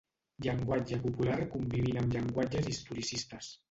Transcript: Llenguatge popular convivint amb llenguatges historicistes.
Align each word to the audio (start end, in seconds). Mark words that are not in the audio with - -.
Llenguatge 0.45 0.99
popular 1.03 1.37
convivint 1.53 2.03
amb 2.03 2.19
llenguatges 2.19 2.75
historicistes. 2.77 3.59